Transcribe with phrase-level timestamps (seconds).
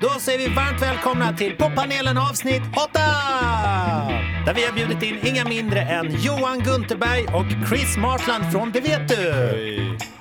[0.00, 3.00] Då säger vi varmt välkomna till poppanelen avsnitt 8!
[4.46, 8.80] Där vi har bjudit in inga mindre än Johan Gunterberg och Chris Martland från Det
[8.80, 9.16] vet du!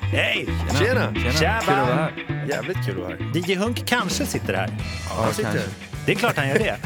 [0.02, 0.48] Hej!
[0.80, 1.14] Tjena!
[1.32, 1.60] Tjaba!
[1.62, 2.46] Kul att vara här.
[2.50, 3.50] Jävligt kul att vara här.
[3.50, 4.70] DJ Hunk kanske sitter här.
[5.10, 5.70] Han sitter kanske.
[6.06, 6.78] Det är klart han gör det.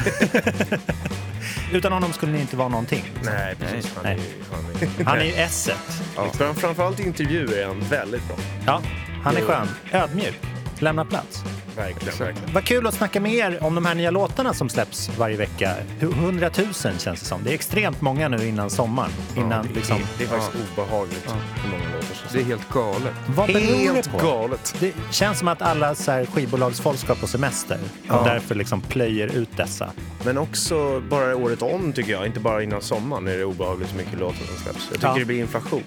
[1.78, 3.04] Utan honom skulle ni inte vara någonting.
[3.23, 3.92] Nej, precis.
[3.96, 4.21] Han är, Nej.
[4.52, 4.66] han
[5.00, 6.02] är, Han är ju esset.
[6.16, 6.32] ja.
[6.34, 8.38] Fram- Framförallt i intervjuer är han väldigt bra.
[8.66, 8.82] Ja,
[9.23, 9.68] han är skön.
[9.92, 10.39] Ödmjuk.
[10.82, 11.43] Lämna plats.
[11.77, 12.54] Verkligen, verkligen.
[12.54, 15.76] Vad kul att snacka med er om de här nya låtarna som släpps varje vecka.
[15.99, 17.44] 100 000 känns det som.
[17.44, 19.12] Det är extremt många nu innan sommaren.
[19.38, 21.26] Innan, det, liksom, det är faktiskt obehagligt
[21.63, 23.13] hur många låtar som Det är helt galet.
[23.27, 24.17] vad beror det på?
[24.17, 24.76] galet.
[24.80, 27.77] Det känns som att alla så här, skivbolagsfolk ska på semester
[28.09, 29.91] och därför liksom plöjer ut dessa.
[30.26, 33.95] Men också bara året om tycker jag, inte bara innan sommaren är det obehagligt så
[33.95, 34.85] mycket låtar som släpps.
[34.91, 35.16] Jag tycker Ja.
[35.20, 35.84] det blir inflation.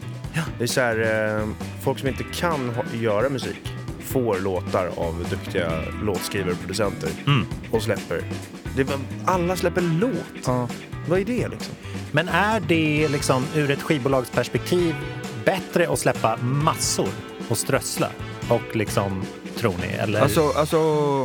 [0.58, 1.48] Det är så här, eh,
[1.82, 3.72] folk som inte kan göra musik
[4.14, 5.70] får låtar av duktiga
[6.02, 7.46] låtskrivare och producenter Mm.
[7.70, 8.24] och släpper.
[8.76, 8.86] Det
[9.26, 10.46] alla släpper låt.
[10.46, 10.68] Ja.
[11.08, 11.74] Vad är det liksom?
[12.12, 14.94] Men är det liksom ur ett skivbolagsperspektiv
[15.44, 17.08] bättre att släppa massor
[17.48, 18.08] och strössla?
[18.48, 19.22] Och liksom,
[19.56, 19.86] tror ni?
[19.86, 20.20] Eller?
[20.20, 20.78] Alltså, alltså,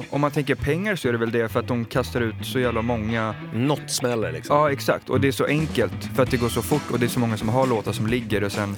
[0.09, 2.59] om man tänker pengar så är det väl det för att de kastar ut så
[2.59, 3.35] jävla många.
[3.53, 4.55] Något smäller liksom.
[4.55, 5.09] Ja, exakt.
[5.09, 7.19] Och det är så enkelt för att det går så fort och det är så
[7.19, 8.75] många som har låtar som ligger och sen...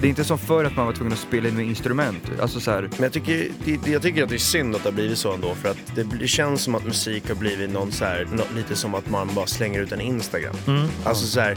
[0.00, 2.30] Det är inte som förr att man var tvungen att spela in med instrument.
[2.40, 4.88] Alltså så här, Men jag tycker, det, jag tycker att det är synd att det
[4.88, 7.92] har blivit så ändå för att det, det känns som att musik har blivit någon
[7.92, 10.56] så här, lite som att man bara slänger ut en Instagram.
[10.66, 10.88] Mm.
[11.04, 11.52] Alltså så här,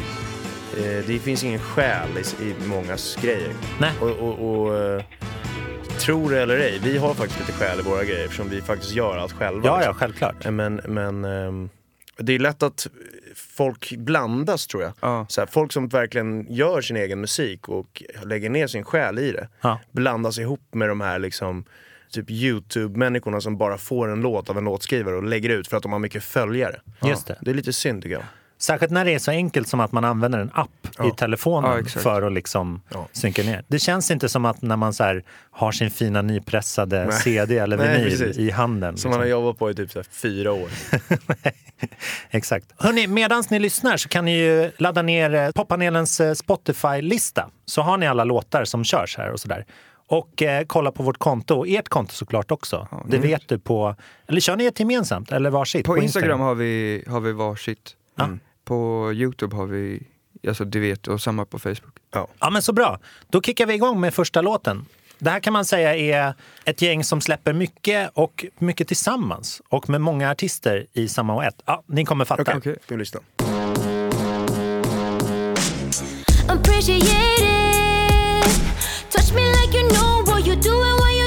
[0.78, 3.54] eh, det finns ingen själ i, i mångas grejer.
[3.80, 3.92] Nej.
[4.02, 5.02] Och, och, och
[5.98, 8.62] eh, tro det eller ej, vi har faktiskt lite själ i våra grejer eftersom vi
[8.62, 9.68] faktiskt gör allt själva.
[9.68, 9.94] Ja, ja, liksom.
[9.94, 10.50] självklart.
[10.52, 11.70] Men, men ehm,
[12.18, 12.88] det är lätt att
[13.36, 14.94] folk blandas tror jag.
[15.02, 15.26] Ja.
[15.30, 19.32] Så här, folk som verkligen gör sin egen musik och lägger ner sin själ i
[19.32, 19.80] det Ja.
[19.92, 21.66] blandas ihop med de här liksom
[22.12, 25.84] typ YouTube-människorna som bara får en låt av en låtskrivare och lägger ut för att
[25.84, 26.82] de har mycket följare.
[27.04, 27.38] Just det.
[27.42, 28.24] Det är lite synd tycker jag.
[28.60, 31.08] Särskilt när det är så enkelt som att man använder en app Ja.
[31.08, 33.08] i telefonen Ja, för att liksom Ja.
[33.12, 33.64] synka ner.
[33.68, 35.22] Det känns inte som att när man så
[35.52, 37.14] har sin fina nypressade Nej.
[37.14, 38.38] CD eller Nej, vinyl precis.
[38.38, 38.98] i handen.
[38.98, 39.42] Som man har liksom.
[39.42, 40.70] jobbat på i typ så fyra år.
[42.30, 42.66] Exakt.
[42.78, 47.50] Hörrni, medan ni lyssnar så kan ni ju ladda ner eh, poppanelens eh, Spotify-lista.
[47.66, 49.66] Så har ni alla låtar som körs här och sådär.
[50.10, 52.88] Och eh, kolla på vårt konto, ert konto såklart också.
[53.08, 53.96] det vet du på...
[54.28, 55.86] Eller kör ni ett gemensamt eller varsitt?
[55.86, 57.96] på Instagram har vi, har vi varsitt.
[58.20, 58.40] Mm.
[58.68, 60.04] På Youtube har vi,
[60.48, 61.96] alltså det vet och samma på Facebook.
[62.12, 62.28] Ja.
[62.40, 63.00] Ja, men så bra.
[63.30, 64.86] Då kickar vi igång med första låten.
[65.20, 66.34] Det här kan man säga är
[66.66, 71.44] ett gäng som släpper mycket och mycket tillsammans och med många artister i samma och
[71.44, 71.62] ett.
[71.66, 72.58] Ja, ni kommer fatta.
[72.58, 73.20] Okej, ska vi lyssna.
[76.50, 78.46] appreciate it.
[79.10, 81.27] Touch me like you know what you do and what you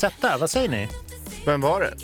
[0.00, 0.38] sätta.
[0.38, 0.88] Vad säger ni?
[1.44, 1.94] Vem var det?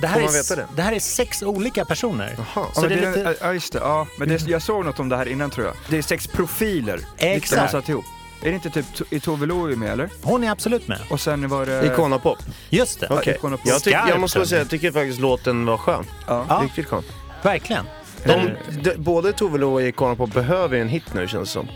[0.00, 0.66] Det här, är, det?
[0.76, 2.34] det här är sex olika personer.
[2.36, 2.46] Jaha.
[2.54, 3.36] Ja, Så men det är det lite...
[3.40, 3.78] ja, just det.
[3.78, 5.74] Ja, men det, jag såg något om det här innan tror jag.
[5.88, 7.00] Det är sex profiler.
[7.16, 7.48] Exakt.
[7.48, 8.04] Som man satt ihop.
[8.42, 10.08] Är det inte typ, är Tove Lo med eller?
[10.22, 10.98] Hon är absolut med.
[11.10, 11.86] Och sen var det...
[11.86, 12.38] Icona Pop.
[12.70, 13.06] Just det.
[13.10, 13.34] Okej.
[13.34, 13.66] Icona Pop.
[13.66, 16.04] Jag, tyck, jag måste säga, jag tycker faktiskt låten var skön.
[16.26, 16.46] Ja.
[16.48, 16.60] Ja.
[16.64, 17.02] Riktigt skön.
[17.42, 17.84] Verkligen.
[18.24, 18.50] De,
[18.82, 21.66] de, både Tove Lo och Icona Pop behöver en hit nu känns det som.
[21.66, 21.72] Men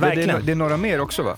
[0.00, 0.46] Det, är, Verkligen.
[0.46, 1.36] det är några mer också va?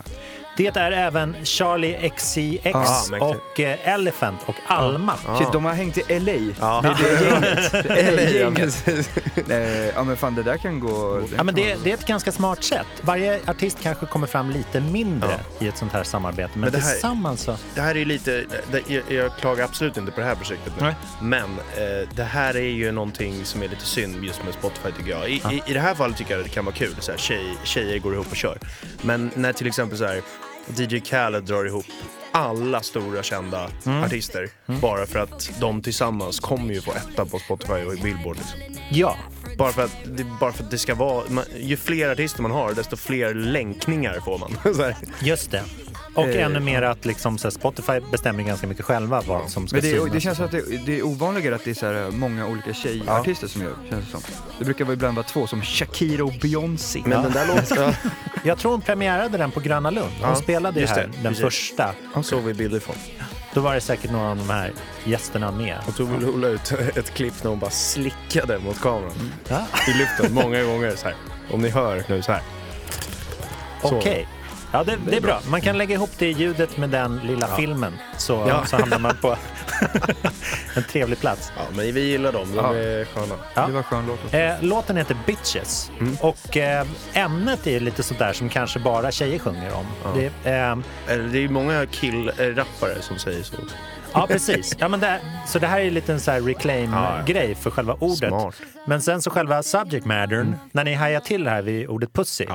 [0.60, 5.16] Det är även Charlie XCX Ah, och eh, Elephant och Alma.
[5.38, 6.54] Shit, de har hängt i LA.
[6.60, 6.82] Ja.
[6.92, 8.88] Det är det gänget.
[8.88, 11.22] Eller det ja, men fan det där kan gå...
[11.36, 12.86] Ja, men det, det är ett ganska smart sätt.
[13.02, 16.50] Varje artist kanske kommer fram lite mindre i ett sånt här samarbete.
[16.52, 17.56] Men, Men det här- tillsammans så...
[17.74, 20.72] Det här är ju lite, det, jag, jag klagar absolut inte på det här projektet
[20.78, 20.84] nu.
[20.84, 20.94] Nej.
[21.20, 25.10] Men eh, det här är ju någonting som är lite synd just med Spotify tycker
[25.10, 25.28] jag.
[25.30, 27.56] I, i, i det här fallet tycker jag det kan vara kul, så här, tjej,
[27.64, 28.58] tjejer går ihop och kör.
[29.02, 30.20] Men när till exempel så här,
[30.78, 31.87] DJ Khaled drar ihop
[32.32, 33.70] alla stora kända
[34.05, 34.49] artister
[34.81, 38.37] bara för att de tillsammans kommer ju få etta på Spotify och Billboard.
[38.37, 38.61] Liksom.
[38.90, 39.17] Ja,
[39.58, 42.50] Bara för att det, bara för att det ska vara, man, ju fler artister man
[42.50, 44.56] har desto fler länkningar får man.
[45.22, 45.64] Just det.
[46.14, 49.68] Och Eh, ännu mer att liksom, så här, Spotify bestämmer ganska mycket själva vad som
[49.68, 50.12] ska Men det, synas.
[50.12, 52.74] det känns som att det, det är ovanligare att det är så här många olika
[52.74, 54.20] tjejartister som gör känns det som.
[54.58, 57.02] Det brukar ibland vara två, som Shakira och Beyoncé.
[57.06, 57.92] Men den där låten,
[58.44, 60.10] Jag tror hon premiärade den på Gröna Lund.
[60.20, 61.40] Hon Ja, spelade ju här, den precis.
[61.40, 61.94] första.
[62.14, 62.96] ja, såg vi bilder från.
[63.54, 64.72] Då var det säkert några av de här
[65.04, 65.78] gästerna med.
[65.88, 69.12] Och tog väl Ola ut ett klipp när hon bara slickade mot kameran
[69.48, 69.66] Ja.
[69.88, 71.14] i luften många gånger så här.
[71.50, 72.42] Om ni hör nu så här.
[73.82, 74.28] Okej.
[74.72, 75.40] Ja, det, det är bra.
[75.50, 78.64] Man kan lägga ihop det i ljudet med den lilla filmen så, Ja.
[78.67, 79.37] så hamnar man på
[80.76, 81.52] en trevlig plats.
[81.56, 82.49] Ja, men vi gillar dem.
[82.49, 82.75] De Ja.
[82.75, 83.34] är sköna.
[83.55, 83.67] Ja.
[83.67, 84.34] Det var skön låt.
[84.34, 85.90] Eh, låten heter Bitches
[86.20, 89.87] och eh, ämnet är lite sådär som kanske bara tjejer sjunger om.
[90.14, 90.76] Det, eh,
[91.08, 93.55] Eller Det är många kill-rappare som säger så.
[94.12, 94.76] ja, precis.
[94.78, 98.28] Ja, men det, så det här är lite en så reclaim-grej för själva ordet.
[98.28, 98.55] Smart.
[98.87, 102.46] Men sen så själva subject mattern, när ni hajar till här vid ordet pussy.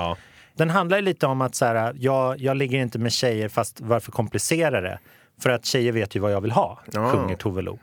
[0.58, 3.82] Den handlar ju lite om att så här, jag, jag ligger inte med tjejer fast
[3.82, 5.00] varför komplicera det?
[5.42, 7.10] För att tjejer vet ju vad jag vill ha, Ja.
[7.12, 7.80] sjunger Tove Lo.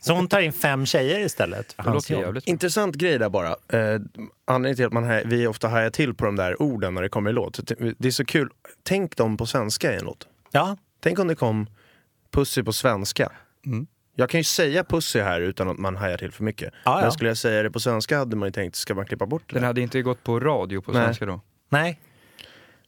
[0.00, 1.72] Så hon tar in fem tjejer istället.
[1.72, 2.38] för hans jobb.
[2.44, 3.48] Intressant grej där bara.
[3.48, 4.00] Eh,
[4.44, 7.08] anledningen till att man här, vi ofta hajar till på de där orden när det
[7.08, 7.60] kommer i låt.
[7.98, 8.48] Det är så kul.
[8.82, 10.26] Tänk dem på svenska i en låt.
[10.52, 11.66] Ja, Tänk om det kom
[12.32, 13.32] pussy på svenska.
[13.66, 13.86] Mm.
[14.14, 16.74] Jag kan ju säga pussy här utan att man hajar till för mycket.
[16.84, 17.00] Ja, ja.
[17.00, 19.42] Men skulle jag säga det på svenska hade man ju tänkt, ska man klippa bort
[19.46, 19.54] det?
[19.54, 21.04] Den hade inte gått på radio på Nej.
[21.04, 21.40] svenska då.
[21.68, 22.00] nej.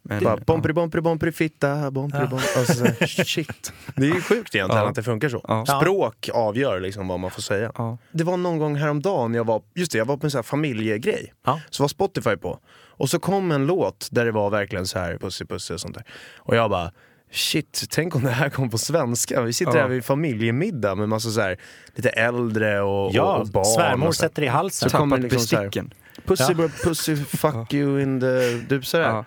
[0.03, 0.45] Men, Bara ja.
[0.47, 2.49] bompri bompri bompri fitta, bompri bompri.
[2.56, 2.75] Alltså,
[3.06, 3.73] så shit.
[3.97, 4.89] Det är ju sjukt egentligen Ja.
[4.89, 5.45] att det funkar så.
[5.49, 5.67] Ja.
[5.67, 7.73] Språk avgör liksom vad man får säga.
[7.79, 7.99] Ja.
[8.12, 10.43] Det var någon gång häromdagen, jag var, just det, jag var på en sån här
[10.43, 11.33] familjegrej.
[11.47, 11.61] Ja.
[11.71, 12.59] Så var Spotify på.
[12.87, 15.95] Och så kom en låt där det var verkligen så här pussy pussy och sånt
[15.95, 16.05] där.
[16.37, 16.93] Och jag bara,
[17.33, 19.43] shit, tänk om det här kom på svenska.
[19.43, 19.81] Vi sitter Ja.
[19.83, 21.59] här vid familjemiddag med massa så här,
[21.94, 23.65] lite äldre och, Ja, och, och barn.
[23.65, 24.91] svärmor och sätter i halsen.
[24.91, 25.94] Så Tappat liksom besticken.
[26.27, 26.55] Pussy, Ja.
[26.55, 28.53] bro, pussy, fuck you in the...
[28.69, 29.25] Du, så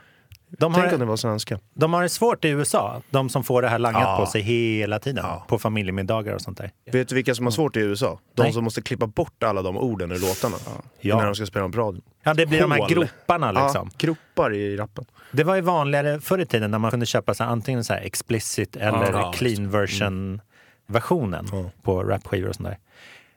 [0.58, 1.60] De Tänk om har, det var svenska.
[1.74, 4.18] de har det svårt i USA, de som får det här langat Ja.
[4.20, 5.24] på sig hela tiden.
[5.28, 5.46] Ja.
[5.48, 6.72] På familjemiddagar och sånt där.
[6.92, 8.20] Vet du vilka som har svårt i USA?
[8.36, 8.54] De Nej.
[8.54, 10.56] som måste klippa bort alla de orden ur låtarna.
[11.00, 11.18] Ja.
[11.18, 12.02] När de ska spela dem på radion.
[12.24, 12.90] Ja, det blir de här Hål.
[12.90, 13.90] groparna liksom.
[13.92, 15.06] Ja, gropar i rappen.
[15.32, 17.94] Det var ju vanligare förr i tiden när man kunde köpa så här, antingen så
[17.94, 20.42] här explicit eller clean version
[20.88, 21.48] versionen
[21.82, 22.78] på rapskivor och sånt där.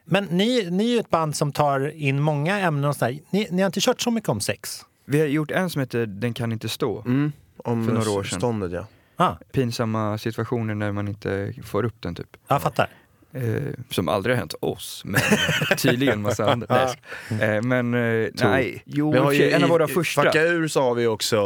[0.05, 3.19] Men ni, ni är ju ett band som tar in många ämnen och sådär.
[3.29, 4.81] Ni, ni har inte kört så mycket om sex?
[5.05, 7.01] Vi har gjort en som heter Den kan inte stå.
[7.05, 7.31] Mm.
[7.57, 8.39] Om För några år sedan.
[8.39, 8.87] ståndet ja.
[9.17, 12.37] Ah, Pinsamma situationer när man inte får upp den typ.
[12.47, 12.89] jag fattar.
[13.35, 15.21] Eh, som aldrig har hänt oss, men
[15.77, 16.89] tydligen massa andra.
[17.29, 20.23] Nej, eh, men eh, nej, jo, Vi har ju en av våra i första.
[20.23, 21.37] Fucka ur så har vi också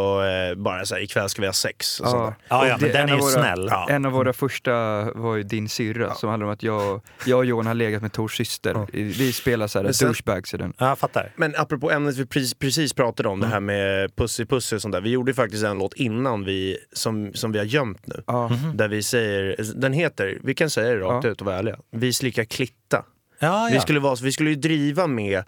[0.51, 1.99] eh, bara så här, ikväll ska vi ha sex.
[1.99, 2.11] Och Ja.
[2.11, 2.33] sånt där.
[2.49, 3.67] Ja, Och ja, men det- den en är ju våra- snäll.
[3.71, 3.87] Ja.
[3.89, 4.71] En av våra första
[5.15, 8.11] var ju Din syrra som handlar om att jag, jag och Johan har legat med
[8.13, 8.87] Tors syster.
[8.93, 10.73] Vi spelar såhär douchebags i den.
[10.77, 11.31] Ja, jag fattar.
[11.35, 14.91] Men apropå ämnet vi precis, precis pratade om, det här med pussy pussy och sånt
[14.93, 15.01] där.
[15.01, 18.23] Vi gjorde ju faktiskt en låt innan vi, som, som vi har gömt nu.
[18.27, 18.51] Ja.
[18.73, 21.31] Där vi säger, den heter, vi kan säga det rakt Ja.
[21.31, 21.78] ut och vara ärliga.
[21.91, 23.03] Vi slickar klitta.
[23.39, 23.81] Ja, Vi, ja.
[23.81, 25.43] skulle vara, vi skulle ju driva med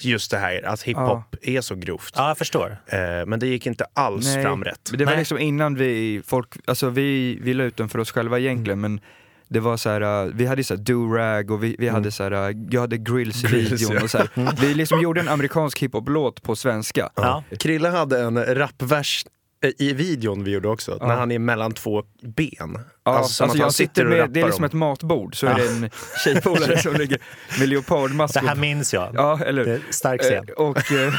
[0.00, 2.14] just det här att hiphop är så grovt.
[2.16, 2.76] ja jag förstår.
[2.86, 4.88] Eh, men det gick inte alls Nej, fram rätt.
[4.90, 5.18] men Det var Nej.
[5.18, 9.00] liksom innan vi, folk, alltså vi, vi la ut den för oss själva egentligen men
[9.48, 12.22] det var så här, uh, vi hade så här do-rag och vi, vi hade så
[12.22, 14.02] här, uh, jag hade grills i videon ja.
[14.02, 14.30] och så här.
[14.60, 17.10] Vi liksom gjorde en amerikansk hiphop-låt på svenska.
[17.14, 17.44] Ja.
[17.58, 19.30] Krille hade en rapvers eh,
[19.78, 21.06] i videon vi gjorde också, Ja.
[21.06, 22.78] när han är mellan två ben.
[23.04, 24.66] Ja, alltså han jag sitter och med, det är liksom om.
[24.66, 25.90] ett matbord, så är det en
[26.24, 27.18] tjejpolare som ligger
[27.58, 28.34] med leopardmask.
[28.34, 29.10] Det här och- minns jag.
[29.14, 30.44] Ja, eller Det är stark scen.
[30.48, 31.12] Eh, och, eh, eh,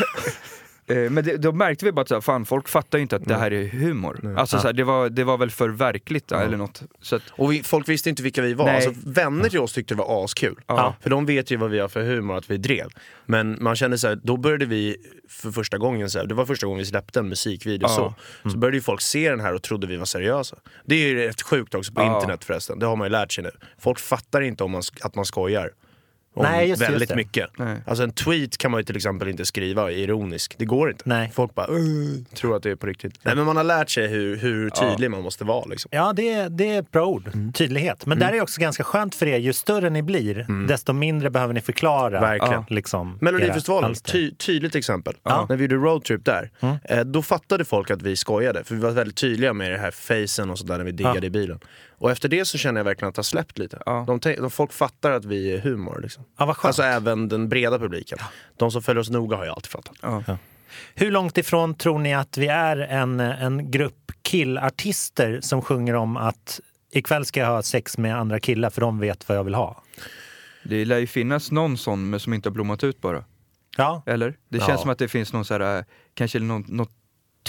[0.87, 3.25] men det, då märkte vi bara att så här, fan, folk fattar ju inte att
[3.25, 4.35] det här är humor.
[4.37, 6.81] Alltså, så här, det, var, det var väl för verkligt eller något.
[7.01, 8.65] Så att, Och vi, folk visste inte vilka vi var.
[8.65, 8.75] Nej.
[8.75, 10.55] Alltså, vänner till oss tyckte det var askul.
[10.67, 10.95] Ja.
[11.01, 12.87] För de vet ju vad vi har för humor, att vi drev.
[13.25, 14.97] Men man kände så här, då började vi
[15.29, 18.13] för första gången, så här, det var första gången vi släppte en musikvideo Ja.
[18.43, 18.49] så.
[18.49, 20.57] Så började ju folk se den här och trodde vi var seriösa.
[20.85, 22.15] Det är ju rätt sjukt också på Ja.
[22.15, 23.51] internet förresten, det har man ju lärt sig nu.
[23.79, 25.71] Folk fattar inte om man, att man skojar.
[26.37, 27.15] Om Nej, just det, väldigt just det.
[27.15, 27.49] mycket.
[27.57, 27.77] Nej.
[27.85, 31.03] Alltså en tweet kan man ju till exempel inte skriva ironisk, det går inte.
[31.05, 31.31] Nej.
[31.35, 33.13] Folk bara "Uh", tror att det är på riktigt.
[33.23, 35.89] Nej men man har lärt sig hur, hur tydlig man måste vara liksom.
[35.91, 37.27] Ja, det, det är ett bra ord.
[37.33, 37.53] Mm.
[37.53, 38.05] Tydlighet.
[38.05, 39.37] Men där är också ganska skönt för er.
[39.37, 42.19] Ju större ni blir, desto mindre behöver ni förklara.
[42.21, 42.63] Verkligen.
[42.69, 45.13] Liksom, Melodifestivalen, ty tydligt exempel.
[45.23, 45.45] Ja.
[45.49, 46.49] När vi gjorde roadtrip där,
[46.83, 48.63] eh, då fattade folk att vi skojade.
[48.63, 51.25] För vi var väldigt tydliga med det här facen och sådär när vi diggade Ja.
[51.25, 51.59] i bilen.
[51.99, 53.81] Och efter det så känner jag verkligen att det har släppt lite.
[53.85, 54.03] Ja.
[54.07, 55.99] De, de, folk fattar att vi är humor.
[56.01, 56.23] Liksom.
[56.37, 56.65] Ja, vad skönt.
[56.67, 58.17] Alltså även den breda publiken.
[58.57, 59.95] De som följer oss noga har ju alltid fattat.
[60.01, 60.37] ja.
[60.95, 66.17] Hur långt ifrån tror ni att vi är en, en grupp killartister som sjunger om
[66.17, 66.59] att
[66.91, 69.83] ikväll ska jag ha sex med andra killar för de vet vad jag vill ha?
[70.63, 73.23] Det lär ju finnas någon sån men som inte har blommat ut bara.
[73.77, 74.37] Ja, Eller?
[74.49, 74.65] Det Ja.
[74.67, 76.91] känns som att det finns någon så här, eh, kanske någon, något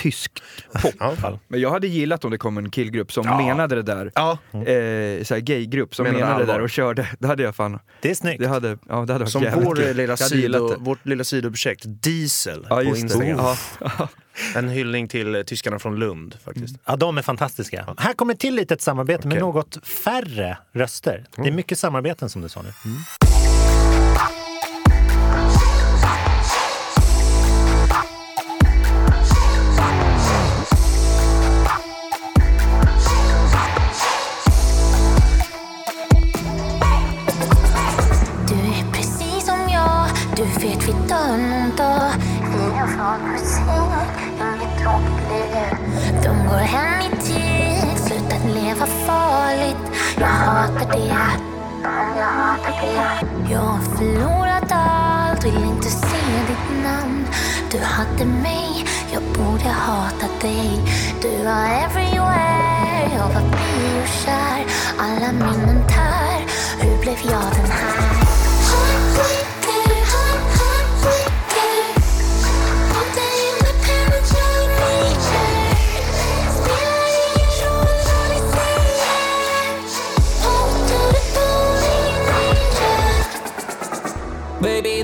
[0.02, 0.42] tyskt
[0.82, 0.94] pop.
[0.98, 1.38] Ja.
[1.48, 3.38] Men jag hade gillat om det kom en killgrupp som Ja.
[3.46, 4.12] menade det där.
[4.14, 7.08] Ja, Eh, så här gaygrupp som Menade menade det där och körde.
[7.18, 8.40] Det hade jag fan, det är snyggt.
[8.42, 12.82] det hade, ja, det hade som vår lilla, sido, vårt lilla sidoprojekt Diesel Ja, på.
[12.82, 13.38] Instagram.
[13.80, 14.08] Ja.
[14.56, 16.76] En hyllning till eh, tyskarna från Lund faktiskt.
[16.84, 17.94] Ja, de är fantastiska.
[17.98, 19.62] Här kommer till lite ett samarbete med Okej.
[19.62, 21.24] något färre röster.
[21.36, 22.68] Det är mycket samarbeten som du sa nu.
[22.84, 23.27] Du
[50.20, 51.06] Jag hatar det,
[52.18, 53.52] jag hatar det.
[53.52, 56.16] Jag har förlorat allt, vill inte se
[56.48, 57.26] ditt namn.
[57.70, 60.80] Du hade mig, jag borde hata dig.
[61.22, 64.66] Du var everywhere, jag var biokär.
[64.98, 66.46] Alla minnen tär,
[66.80, 67.67] hur blev jag den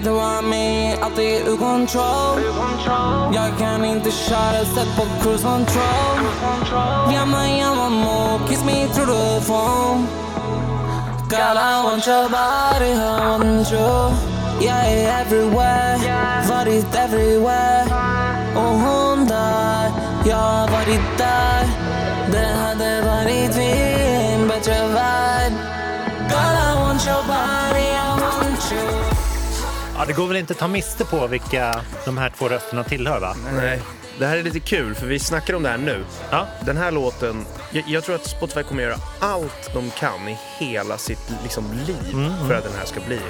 [0.05, 2.41] Du har mig alltid ur kontroll
[3.35, 6.19] Jag kan inte köra, sätt på cruise control.
[7.15, 10.07] Jamma, jamma, mo, kiss me through the phone.
[11.31, 14.35] Girl, I want your body, I want you.
[14.69, 15.99] Är everywhere,
[16.49, 17.85] varit everywhere?
[18.57, 19.91] Och hon där,
[20.29, 21.67] jag har varit där
[22.33, 25.53] Det hade varit vi i en bättre värld
[26.31, 29.15] Girl, I want your body, I want you
[29.97, 33.21] Ja, det går väl inte att ta miste på vilka de här två rösterna tillhör
[33.21, 33.37] va?
[33.57, 33.83] Nej.
[34.19, 36.05] Det här är lite kul för vi snackar om det här nu.
[36.31, 36.47] Ja.
[36.67, 40.99] Den här låten, jag, jag tror att Spotify kommer göra allt de kan i hela
[40.99, 43.21] sitt liksom, liv för att den här ska bli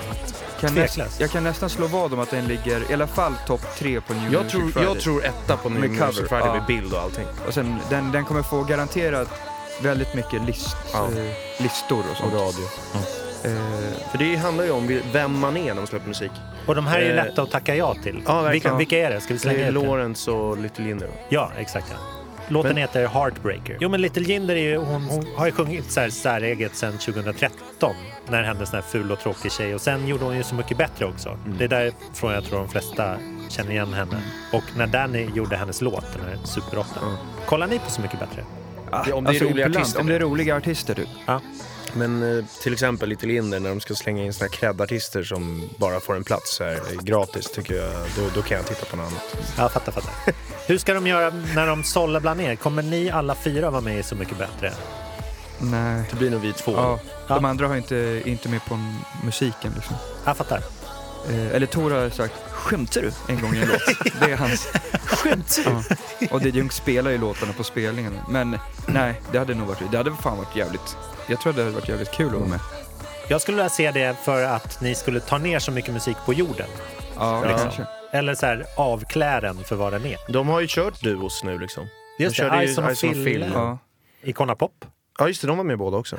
[0.61, 0.97] Kan Tveklöst.
[0.99, 4.00] näst, jag kan nästan slå vad om att den ligger i alla fall topp tre
[4.00, 4.85] på New jag Music tror, Friday.
[4.85, 6.54] jag tror etta på New Med Music cover, Friday ja.
[6.54, 7.26] med bild och allting.
[7.47, 9.28] Och sen, den, den kommer få garanterat
[9.83, 11.04] väldigt mycket list, Ja.
[11.04, 12.33] eh, listor och Och sånt.
[12.35, 12.64] radio.
[13.44, 16.30] Eh, För det handlar ju om vem man är när man släpper musik.
[16.66, 18.22] Och de här är ju Eh, lätta att tacka ja till.
[18.26, 19.20] ja, vilka, vilka är det?
[19.20, 19.70] Ska vi Det slänga är det?
[19.70, 21.08] Lawrence och Little Jinder.
[21.28, 21.86] Ja, exakt.
[21.90, 21.96] Ja.
[22.48, 23.76] Låten Men- heter Heartbreaker.
[23.80, 26.98] Jo, men Little Jinder är ju, hon, hon har ju sjungit så här säreget sedan
[26.98, 27.94] 2013
[28.28, 29.74] när henne sån här ful och tråkig tjej.
[29.74, 31.28] Och sen gjorde hon ju Så mycket bättre också.
[31.28, 31.58] Mm.
[31.58, 33.16] Det är därifrån jag tror de flesta
[33.48, 34.20] känner igen henne.
[34.52, 36.86] Och när Danny gjorde hennes låt, den här Super 8.
[37.46, 38.44] Kollar ni på Så mycket bättre?
[38.90, 40.00] ah, Det- om det är alltså, roliga ibland, artister.
[40.00, 41.08] Om det är roliga artister typ.
[41.26, 41.40] Ja.
[41.96, 45.70] Men eh, till exempel Little Jinder, när de ska slänga in såna här cred-artister som
[45.78, 48.96] bara får en plats här, eh, gratis, tycker jag, då, då kan jag titta på
[48.96, 49.36] något annat.
[49.58, 50.12] Ja, fattar, fattar.
[50.66, 52.56] Hur ska de göra när de sållar bland er?
[52.56, 54.72] Kommer ni alla fyra vara med i Så mycket bättre?
[55.58, 56.04] Nej.
[56.10, 56.72] Det blir nog vi två.
[56.72, 56.98] Ja,
[57.28, 58.78] de andra har inte, inte med på
[59.24, 59.96] musiken liksom.
[60.24, 60.60] Jag fattar.
[61.31, 63.81] Eh, eller Tor har sagt “skämtar du?” en gång i en låt.
[64.21, 64.69] Det är hans.
[65.07, 65.61] Skämt!
[65.64, 65.83] Ja.
[66.31, 68.19] Och DJ Junk spelar ju låtarna på spelningen.
[68.28, 71.75] Men nej, det hade nog varit, det hade fan varit jävligt, jag tror det hade
[71.75, 72.61] varit jävligt kul att vara med.
[73.28, 76.33] Jag skulle vilja se det för att ni skulle ta ner så mycket musik på
[76.33, 76.66] jorden.
[77.16, 77.59] Ja, Ja.
[77.59, 77.87] kanske.
[78.12, 80.16] Eller så här, avklä den för vad den är.
[80.33, 81.87] De har ju kört duos nu liksom.
[82.19, 83.25] Just de det, körde Ison och Fille.
[83.25, 83.50] Fille.
[83.54, 83.78] Ja.
[84.23, 84.85] Icona Pop.
[85.19, 86.16] Ja just det, de var med båda också.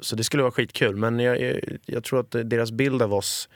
[0.00, 3.48] Så det skulle vara skitkul, men jag, jag, jag tror att deras bild av oss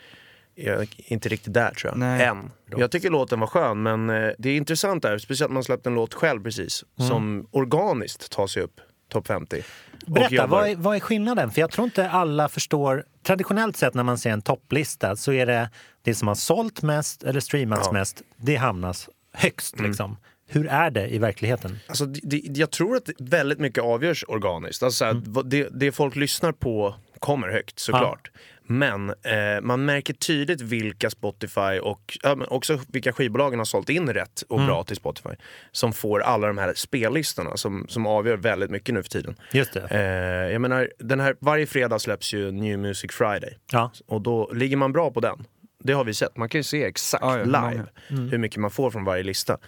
[0.57, 1.99] är inte riktigt där tror jag.
[1.99, 2.25] Nej.
[2.27, 2.51] Än.
[2.77, 5.87] Jag tycker låten var skön, men eh, det är intressant där, speciellt när man släppt
[5.87, 8.81] en låt själv precis, som organiskt tar sig upp
[9.13, 9.63] topp 50.
[10.07, 11.51] och Berätta, vad är, vad är skillnaden?
[11.51, 13.05] För jag tror inte alla förstår.
[13.23, 15.71] Traditionellt sett när man ser en topplista så är det
[16.03, 17.91] det som har sålt mest eller streamats Ja.
[17.91, 18.01] Mm.
[18.01, 19.81] mest, det hamnas högst.
[19.81, 20.17] Liksom.
[20.49, 21.79] Hur är det i verkligheten?
[21.87, 24.83] Alltså, det, jag tror att väldigt mycket avgörs organiskt.
[24.83, 28.31] Alltså, vad- det, det folk lyssnar på kommer högt såklart.
[28.69, 34.13] Men eh, man märker tydligt vilka Spotify och men också vilka skivbolagen har sålt in
[34.13, 35.31] rätt och bra till Spotify.
[35.73, 39.37] Som får alla de här spellistorna som, som avgör väldigt mycket nu för tiden.
[39.53, 39.87] Just det.
[39.91, 43.59] Eh, jag menar, den här, varje fredag släpps ju New Music Friday.
[43.73, 43.91] Ja.
[44.07, 45.45] Och då ligger man bra på den.
[45.85, 46.37] Det har vi sett.
[46.37, 48.31] Man kan ju se exakt Ja, ja, live många.
[48.31, 49.59] hur mycket man får från varje lista.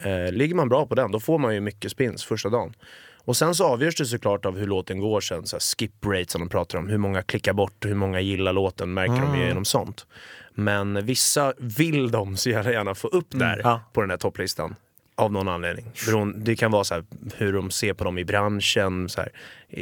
[0.00, 2.74] Eh, ligger man bra på den, då får man ju mycket spins första dagen.
[3.28, 5.46] Och sen så avgörs det såklart av hur låten går sen.
[5.46, 6.88] Så skip rate som de pratar om.
[6.88, 10.06] Hur många klickar bort och hur många gillar låten märker de ju genom sånt.
[10.54, 13.80] Men vissa vill de så gärna, få upp där Ja.
[13.92, 14.74] på den här topplistan.
[15.14, 15.86] Av någon anledning.
[16.36, 17.04] Det kan vara så här,
[17.36, 19.08] hur de ser på dem i branschen.
[19.08, 19.30] Så här.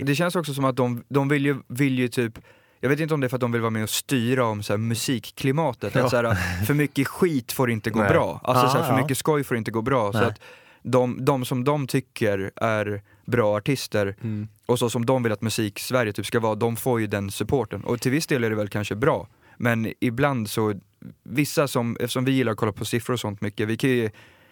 [0.03, 2.39] Det känns också som att de, de vill, ju, vill ju typ
[2.81, 4.63] jag vet inte om det är för att de vill vara med och styra om
[4.63, 5.97] så här, musikklimatet.
[5.97, 6.35] Att, så här,
[6.65, 8.09] för mycket skit får inte gå Nej.
[8.09, 8.41] bra.
[8.45, 9.03] Alltså, så här, Ah, för ja.
[9.03, 10.13] mycket skoj får inte gå bra.
[10.13, 10.27] Så Nej.
[10.29, 10.41] att
[10.83, 14.49] de, de som de tycker är bra artister Mm.
[14.67, 17.85] och så som de vill att musik-Sverige typ ska vara, de får ju den supporten.
[17.85, 19.29] Och till viss del är det väl kanske bra.
[19.59, 20.75] Men ibland så,
[21.23, 24.11] vissa som, eftersom vi gillar att kolla på siffror och sånt mycket, vi kan ju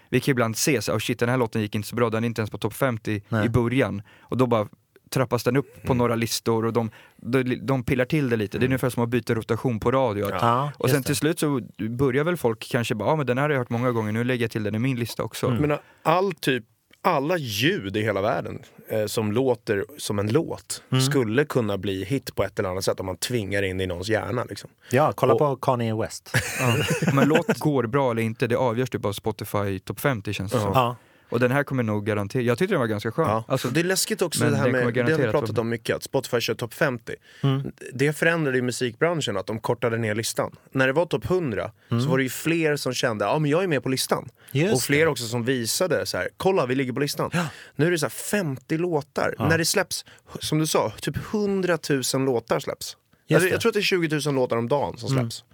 [0.09, 1.97] vi kan ju ibland se så här, oh shit den här låten gick inte så
[1.97, 3.47] bra, den är inte ens på topp 50 Nej.
[3.47, 4.03] i början.
[4.21, 4.69] Och då bara
[5.11, 5.99] trappas den upp på Mm.
[5.99, 8.59] några listor och de, de, de pillar till det lite.
[8.59, 10.31] Det är ungefär som att byta rotation på radio.
[10.31, 13.45] Ja, och sen till slut så börjar väl folk kanske bara, ja men den här
[13.45, 15.47] har jag hört många gånger, nu lägger jag till den i min lista också.
[15.47, 15.61] Mm.
[15.61, 16.65] Menar, all typ,
[17.05, 21.03] alla ljud i hela världen eh, som låter som en låt Mm.
[21.05, 23.87] skulle kunna bli hit på ett eller annat sätt om man tvingar in det i
[23.87, 24.45] någons hjärna.
[24.45, 24.71] Liksom.
[24.91, 26.31] Ja, kolla Och- på Kanye West.
[26.61, 26.75] Ja.
[27.13, 30.53] Om en låt går bra eller inte, det avgörs typ av Spotify topp 50 känns
[30.53, 30.71] det som.
[30.75, 30.97] Ja.
[31.35, 33.29] Och den här kommer nog garantera, jag tyckte den var ganska skön.
[33.29, 33.45] Ja.
[33.49, 35.97] Alltså, det är läskigt också det här med, det har vi garanterat pratat om mycket,
[35.97, 37.15] att Spotify kör topp 50.
[37.41, 37.73] Mm.
[37.93, 40.57] Det förändrade ju musikbranschen att de kortade ner listan.
[40.73, 43.63] När det var topp 100 så var det ju fler som kände, ja men jag
[43.63, 44.29] är med på listan.
[44.53, 44.67] Mm.
[44.67, 47.31] Just och fler också som visade så här, kolla vi ligger på listan.
[47.77, 49.35] Nu är det så här 50 låtar.
[49.39, 50.05] När det släpps,
[50.39, 51.79] som du sa, typ 100
[52.15, 52.97] 000 låtar släpps.
[53.31, 53.53] Alltså, det.
[53.53, 55.45] jag tror att det är 20 000 låtar om dagen som släpps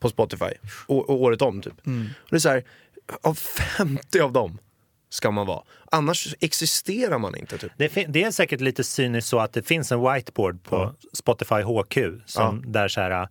[0.00, 0.52] på Spotify.
[0.86, 1.74] Och, och året om typ.
[1.84, 2.64] Och det är så här,
[3.22, 4.58] av 50 av dem
[5.16, 5.62] ska man vara.
[5.90, 7.72] Annars existerar man inte typ.
[7.78, 11.98] Det, det är säkert lite cyniskt så att det finns en whiteboard på Spotify HQ
[12.26, 13.28] som där så här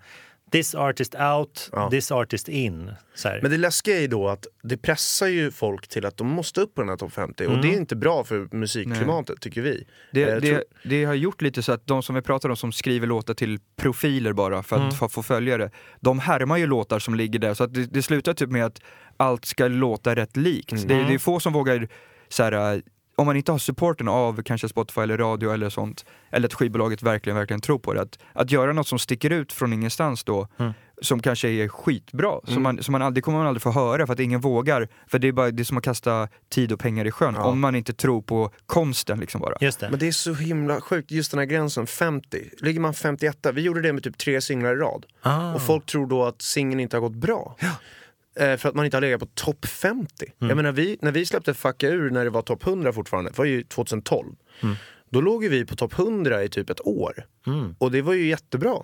[0.52, 1.90] This artist out, Ja.
[1.90, 2.92] this artist in.
[3.16, 3.40] Så här.
[3.42, 6.62] Men det läskiga är ju då att det pressar ju folk till att de måste
[6.62, 9.88] upp på den här topp 50 och det är inte bra för musikklimatet tycker vi.
[10.12, 12.56] Det, Eh, det, tror- det har gjort lite så att de som vi pratar om
[12.58, 14.92] som skriver låtar till profiler bara för att Mm.
[14.96, 18.34] få, få följare, de härmar ju låtar som ligger där så att det, det slutar
[18.34, 18.82] typ med att
[19.18, 20.72] allt ska låta rätt likt.
[20.72, 20.88] Mm.
[20.88, 21.88] Det, det är få som vågar
[22.30, 22.80] så här, äh,
[23.18, 27.04] om man inte har supporten av kanske Spotify eller radio eller sånt, eller att skivbolaget
[27.04, 30.48] verkligen, verkligen tror på det, att, att göra något som sticker ut från ingenstans då,
[30.58, 30.74] Mm.
[31.02, 34.14] som kanske är skitbra, som, man, som man aldrig, kommer man aldrig få höra för
[34.14, 37.06] att ingen vågar, för det är, bara, det är som att kasta tid och pengar
[37.08, 39.56] i sjön, om man inte tror på konsten liksom bara.
[39.62, 39.90] Just det.
[39.90, 42.50] Men det är så himla sjukt, just den här gränsen 50.
[42.62, 45.06] Ligger man 51, vi gjorde det med typ tre singlar i rad.
[45.22, 45.54] Ah.
[45.54, 47.56] Och folk tror då att singeln inte har gått bra.
[47.60, 47.70] Eh,
[48.38, 50.26] för att man inte har legat på topp 50.
[50.42, 50.50] Mm.
[50.50, 53.38] Jag menar, vi, när vi släppte Fucka ur när det var topp 100 fortfarande, det
[53.38, 54.36] var ju 2012.
[54.64, 54.76] Mm.
[55.10, 57.26] Då låg ju vi på topp 100 i typ ett år.
[57.78, 58.76] Och det var ju jättebra.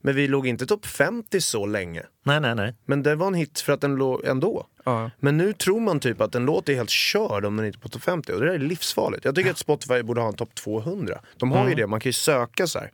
[0.00, 2.02] Men vi låg inte topp 50 så länge.
[2.22, 2.74] Nej, nej, nej.
[2.86, 4.66] Men det var en hit för att den låg ändå.
[4.84, 5.10] Ja.
[5.20, 7.80] Men nu tror man typ att en låt är helt körd om den inte är
[7.80, 9.24] på topp 50 och det där är livsfarligt.
[9.24, 11.20] Jag tycker att Spotify borde ha en topp 200.
[11.36, 12.90] De har ju det, man kan ju söka så här.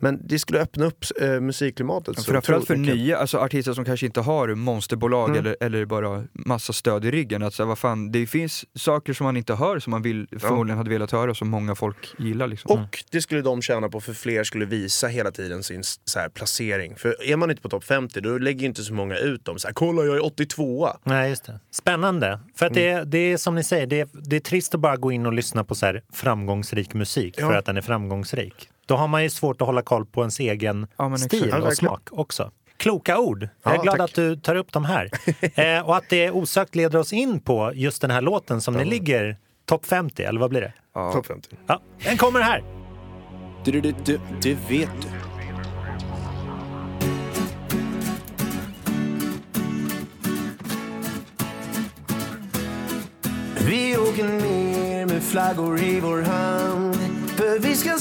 [0.00, 2.18] Men det skulle öppna upp eh, musikklimatet.
[2.18, 5.38] så Framförallt för nya, alltså artister som kanske inte har monsterbolag Mm.
[5.40, 7.42] eller, eller bara massa stöd i ryggen.
[7.42, 10.78] Att, så vad fan, det finns saker som man inte hör som man vill, förmodligen
[10.78, 12.46] hade velat höra som många folk gillar.
[12.46, 12.70] Liksom.
[12.80, 16.28] Och det skulle de tjäna på för fler skulle visa hela tiden sin så här,
[16.28, 16.96] placering.
[16.96, 19.58] För är man inte på topp 50 då lägger inte så många ut dem.
[19.58, 21.60] Så här, Kolla jag är 82 Nej, just det.
[21.70, 22.40] Spännande.
[22.56, 24.80] För att det, är- det är som ni säger, det är, det är trist att
[24.80, 27.48] bara gå in och lyssna på så här framgångsrik musik Ja.
[27.48, 28.68] för att den är framgångsrik.
[28.92, 31.62] Då har man ju svårt att hålla koll på ens egen Ja, men stil exakt.
[31.62, 32.50] Ja, och smak också.
[32.76, 33.48] Kloka ord.
[33.62, 34.10] Jag är Ja, glad tack.
[34.10, 35.10] att du tar upp dem här.
[35.78, 38.84] eh, och att det osökt leder oss in på just den här låten som ni
[38.84, 40.72] ligger topp 50, eller vad blir det?
[40.94, 41.12] Ja.
[41.12, 41.56] Topp 50.
[41.66, 42.64] Ja, den kommer här!
[43.64, 45.08] Du, du, du, det vet du.
[53.66, 56.96] Vi åker ner med flaggor i vår hand
[57.36, 58.00] För vi ska Och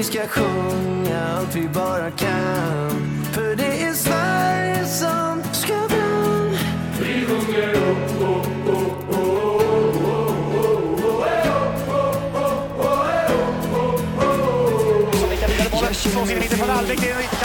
[0.00, 6.10] vi ska sjunga allt vi bara kan För det är Sverige som ska fram
[16.92, 17.39] Uh,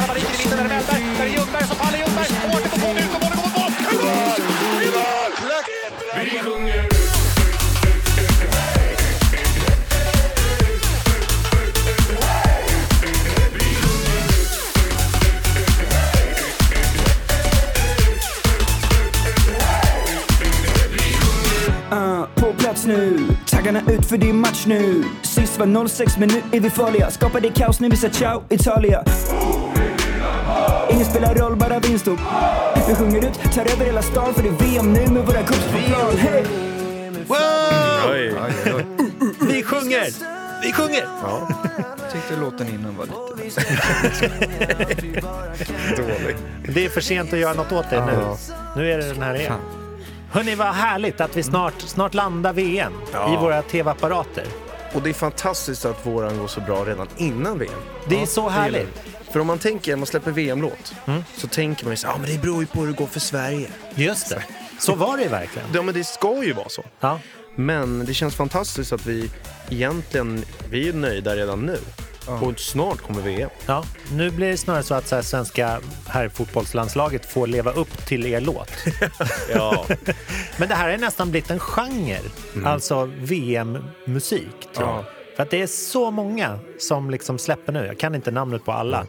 [25.55, 29.03] Sist var 06 men nu är vi farliga Skapade kaos när vi sa ciao Italia
[30.91, 32.19] Ingen spelar roll, bara vinst upp
[32.87, 35.65] Vi sjunger ut, tar över hela stan för det är VM nu med våra cups
[35.71, 36.43] på plan hey!
[38.09, 38.33] Oj.
[39.41, 40.05] Vi sjunger!
[40.61, 41.07] Vi sjunger!
[42.01, 43.61] Jag tyckte låten innan var lite...
[45.97, 46.35] Dålig.
[46.67, 48.17] Det är för sent att göra något åt det nu.
[48.75, 49.59] Nu är det den här igen.
[50.31, 54.43] Hörni, vad härligt att vi snart, snart landar VM i våra tv-apparater.
[54.95, 57.73] Och det är fantastiskt att våran går så bra redan innan VM.
[58.09, 59.01] Det är så Det gillar härligt.
[59.31, 60.93] För om man tänker, när man släpper VM-låt,
[61.37, 63.19] så tänker man ju så, ja men det beror ju på hur det går för
[63.19, 63.67] Sverige.
[63.95, 64.43] Just det.
[64.79, 65.67] Så var det verkligen.
[65.73, 66.83] Ja men det ska ju vara så.
[66.99, 67.19] Ja.
[67.55, 69.29] Men det känns fantastiskt att vi
[69.69, 71.77] egentligen, vi är nöjda redan nu.
[72.27, 73.49] Och snart kommer VM.
[73.65, 78.25] Ja, nu blir det snarare så att så här, svenska herrfotbollslandslaget får leva upp till
[78.25, 78.71] er låt.
[79.53, 79.85] Ja.
[80.57, 82.19] Men det här är nästan blivit en genre,
[82.65, 84.69] alltså VM-musik.
[84.77, 85.05] Ja.
[85.35, 88.71] För att det är så många som liksom släpper nu, jag kan inte namnet på
[88.71, 88.99] alla.
[88.99, 89.05] Eh,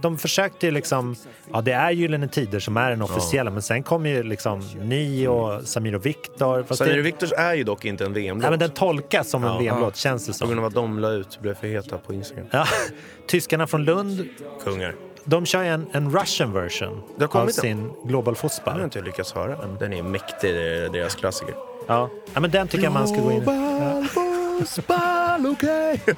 [0.00, 1.16] De försökte ju liksom,
[1.52, 5.26] ja det är Gyllene Tider som är den officiella, men sen kommer ju liksom ni
[5.26, 6.74] och Samir och Viktor.
[6.74, 8.42] Samir det- och Viktors är ju dock inte en VM-låt.
[8.42, 9.58] Nej, men den tolkas som en Ja.
[9.58, 10.64] VM-låt, känns det På grund som.
[10.64, 12.46] av att de la ut blev för heta på Instagram.
[12.50, 12.64] Ja.
[13.28, 14.28] Tyskarna från Lund,
[14.64, 14.94] Kungar.
[15.24, 17.62] de kör en, en Russian version Det av kommit en.
[17.62, 19.56] sin Global Den har inte lyckats höra.
[19.66, 21.54] men Den är mäktig, det deras klassiker.
[21.86, 22.10] Ja.
[22.34, 23.44] ja, men den tycker jag man ska gå in.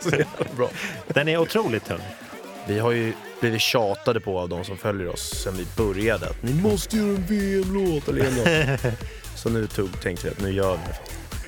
[0.00, 0.68] Så jävla bra.
[1.06, 1.98] Den är otroligt tung.
[2.68, 6.42] Vi har ju blivit tjatade på av de som följer oss sen vi började att
[6.42, 8.24] ni måste göra en VM-låt eller
[8.81, 8.94] låt.
[9.37, 10.98] Så nu tog, tänkte vi att nu gör vi det.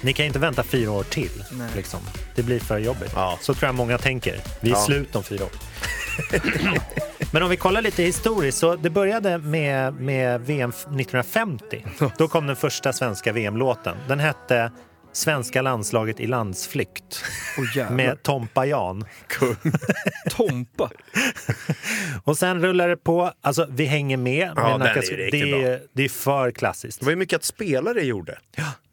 [0.00, 1.44] Ni kan inte vänta fyra år till.
[1.52, 1.68] Nej.
[1.76, 2.00] Liksom.
[2.34, 3.12] Det blir för jobbigt.
[3.14, 3.38] Ja.
[3.40, 4.40] Så tror jag många tänker.
[4.60, 4.80] Vi är Ja.
[4.80, 5.50] slut om fyra år.
[7.32, 11.84] Men om vi kollar lite historiskt, så det började med, med VM 1950.
[12.18, 13.96] Då kom den första svenska VM-låten.
[14.08, 14.72] Den hette
[15.12, 17.24] Svenska landslaget i landsflykt
[17.74, 17.96] jävlar.
[17.96, 19.04] med Tompa Jan.
[20.30, 20.90] Tompa.
[22.24, 23.32] Och sen rullar det på.
[23.40, 24.52] Alltså, vi hänger med.
[24.56, 26.98] Ja, med den är det, riktigt är, det är för klassiskt.
[27.00, 28.38] Det var ju mycket att spelare gjorde.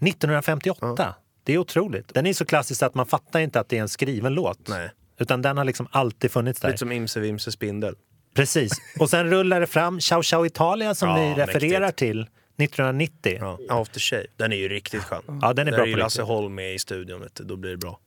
[0.05, 1.15] 1958.
[1.43, 2.13] Det är otroligt.
[2.13, 4.67] Den är så klassisk att man fattar inte att det är en skriven låt.
[4.67, 4.91] Nej.
[5.19, 6.67] Utan den har liksom alltid funnits där.
[6.67, 7.95] Lite som Imse Vimse Spindel.
[8.35, 8.71] Precis.
[8.99, 11.97] Och sen rullar det fram Ciao Ciao Italia som Ja, ni refererar mäktigt.
[11.97, 12.27] till
[12.59, 13.37] 1990.
[13.39, 13.81] Ja, Ja.
[13.81, 14.25] After Shave.
[14.37, 15.21] Den är ju riktigt skön.
[15.27, 16.27] den är Där bra är ju på Lasse riktigt.
[16.27, 17.43] Holm med i studion, vet du.
[17.43, 17.99] då blir det bra.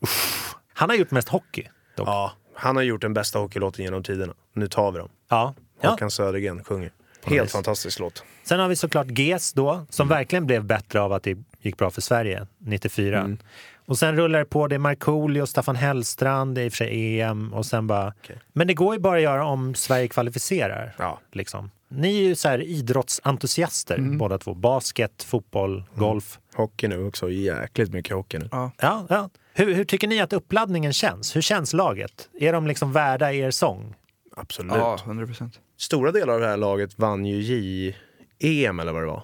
[0.75, 1.69] Han har gjort mest hockey.
[1.97, 2.09] Dock.
[2.09, 4.35] Ja, han har gjort den bästa hockeylåten genom tiderna.
[4.55, 5.09] Nu tar vi dem.
[5.29, 5.55] Ja.
[5.81, 5.91] Ja.
[5.91, 6.93] Håkan Södergren sjunger.
[7.25, 8.25] Helt fantastisk låt.
[8.45, 11.91] Sen har vi såklart GES då, som verkligen blev bättre av att det gick bra
[11.91, 13.19] för Sverige 94.
[13.21, 13.39] Mm.
[13.87, 16.77] Och sen rullar det på, det är Markoolio, Staffan Hellstrand, det är i och för
[16.77, 18.15] sig EM och sen bara...
[18.53, 20.95] Men det går ju bara att göra om Sverige kvalificerar.
[20.99, 21.19] Ja.
[21.33, 21.71] Liksom.
[21.89, 24.19] Ni är ju så här idrottsentusiaster Mm.
[24.19, 24.55] båda två.
[24.55, 26.39] Basket, fotboll, golf.
[26.55, 27.31] Hockey nu också.
[27.31, 28.49] Jäkligt mycket hockey nu.
[28.53, 28.71] Ja.
[28.79, 29.31] Ja, ja.
[29.55, 31.37] Hur, hur tycker ni att uppladdningen känns?
[31.37, 32.29] Hur känns laget?
[32.41, 33.95] Är de liksom värda er sång?
[34.37, 34.73] Absolut.
[34.75, 35.61] Ja, 100 procent.
[35.79, 39.23] Stora delar av det här laget vann ju J-EM eller vad det var.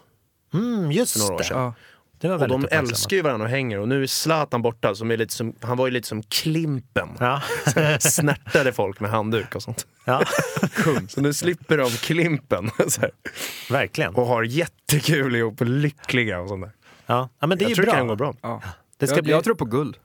[0.54, 1.44] Mm, just För några år det.
[1.44, 1.58] sedan.
[1.62, 1.74] Ja.
[2.20, 3.78] det var Och de älskar ju varandra och hänger.
[3.78, 4.94] Och nu är Zlatan borta.
[4.94, 7.08] Som är lite som, han var ju lite som Klimpen.
[7.20, 7.42] Ja.
[8.00, 9.86] Snärtade folk med handduk och sånt.
[10.04, 10.22] ja,
[11.08, 12.70] Så nu slipper de Klimpen.
[12.88, 13.10] Så här.
[13.70, 14.14] verkligen.
[14.14, 16.72] Och har jättekul ihop och lyckliga och sånt där.
[17.06, 17.28] Ja.
[17.40, 17.98] ja, men det är Jag ju tror det bra.
[17.98, 18.34] kan gå bra.
[18.42, 18.62] Ja.
[18.98, 19.32] Det ska jag, bli...
[19.32, 19.96] jag tror på guld.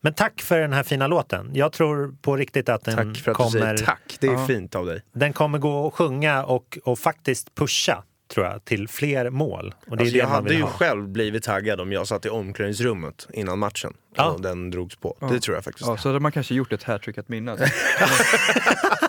[0.00, 1.50] Men tack för den här fina låten.
[1.54, 4.16] Jag tror på riktigt att den, Tack för att kommer, du säger tack.
[4.20, 4.46] Det är Ja.
[4.46, 5.02] fint av dig.
[5.12, 8.02] den kommer gå att sjunga och, och faktiskt pusha
[8.34, 9.74] tror jag, till fler mål.
[9.86, 10.70] Och det är Alltså, det jag hade ju ha.
[10.70, 14.30] själv blivit taggad om jag satt i omklädningsrummet innan matchen Ja.
[14.30, 15.16] och den drogs på.
[15.30, 15.86] Det tror jag faktiskt.
[15.88, 17.60] Ja, så hade man kanske gjort ett hattrick att minnas.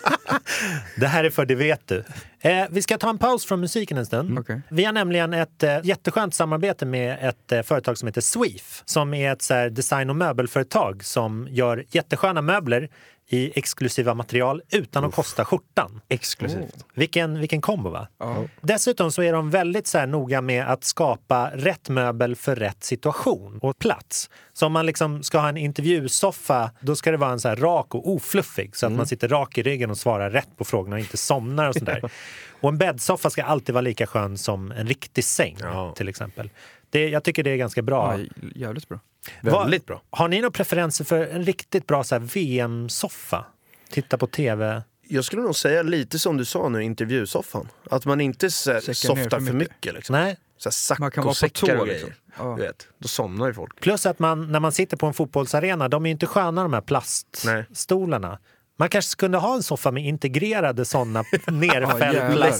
[0.99, 2.03] Det här är för det vet du.
[2.39, 4.39] Eh, vi ska ta en paus från musiken en stund.
[4.39, 4.61] Okej.
[4.69, 9.13] Vi har nämligen ett eh, jätteskönt samarbete med ett eh, företag som heter Sweef som
[9.13, 12.89] är ett så här, design och möbelföretag som gör jättesköna möbler
[13.31, 16.01] i exklusiva material utan att kosta skjortan.
[16.09, 16.85] Exklusivt.
[16.93, 18.07] Vilken, vilken kombo va?
[18.19, 18.43] Ja.
[18.61, 22.83] Dessutom så är de väldigt så här noga med att skapa rätt möbel för rätt
[22.83, 24.29] situation och plats.
[24.53, 27.55] Så om man liksom ska ha en intervjusoffa, då ska det vara en så här
[27.55, 30.95] rak och ofluffig så att man sitter rak i ryggen och svarar rätt på frågorna
[30.95, 32.11] och inte somnar och sådär.
[32.61, 35.93] och en bäddsoffa ska alltid vara lika skön som en riktig säng Ja.
[35.97, 36.49] till exempel.
[36.89, 38.19] Det, jag tycker det är ganska bra.
[38.19, 38.99] Ja, jävligt bra.
[39.41, 40.01] Väldigt bra.
[40.09, 43.45] Har ni några preferenser för en riktigt bra VM-soffa?
[43.89, 44.83] Titta på tv.
[45.07, 47.69] Jag skulle nog säga lite som du sa nu i intervjusoffan.
[47.91, 49.53] Att man inte så softar för för mycket.
[49.53, 49.93] mycket.
[49.93, 50.13] liksom.
[50.13, 52.09] Nej, Så här Man kan vara på tå och liksom.
[52.37, 52.55] Ja.
[52.57, 53.79] Du vet, då somnar ju folk.
[53.79, 56.73] Plus att man, när man sitter på en fotbollsarena, de är ju inte sköna de
[56.73, 58.39] här plaststolarna.
[58.79, 62.53] Man kanske kunde ha en soffa med integrerade sådana nerfällda.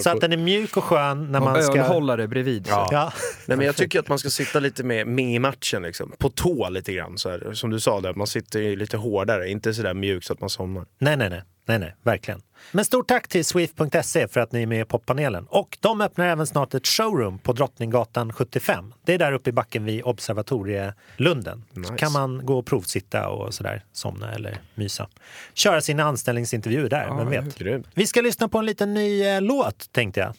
[0.00, 1.78] Så att den är mjuk och skön när man Och ska...
[1.78, 2.66] ölhållare bredvid.
[2.66, 2.88] så.
[2.90, 3.12] Ja.
[3.46, 6.12] Nej, men jag tycker att man ska sitta lite med, med i matchen, liksom.
[6.18, 7.18] på tå lite grann.
[7.18, 7.52] Så här.
[7.52, 10.50] Som du sa, där, man sitter lite hårdare, inte så där mjuk så att man
[10.50, 10.86] somnar.
[10.98, 12.40] Nej, nej, nej, nej, nej, verkligen.
[12.72, 15.46] Men stort tack till Sweef.se för att ni är med i poppanelen.
[15.50, 18.94] Och de öppnar även snart ett showroom på Drottninggatan 75.
[19.04, 21.64] Det är där uppe i backen vid Observatorielunden.
[21.74, 21.96] Så Nice.
[21.96, 25.08] kan man gå och provsitta och sådär, somna eller mysa.
[25.54, 27.60] Köra sina anställningsintervjuer där, vem vet.
[27.94, 30.36] Vi ska lyssna på en liten ny eh, låt, tänkte jag.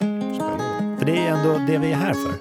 [1.00, 2.34] För det är ändå det vi är här för.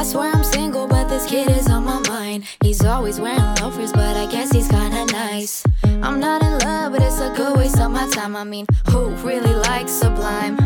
[0.00, 2.44] I swear I'm single, but this kid is on my mind.
[2.64, 5.62] He's always wearing loafers, but I guess he's kinda nice.
[5.84, 8.34] I'm not in love, but it's a good waste of my time.
[8.34, 10.56] I mean, who really likes Sublime?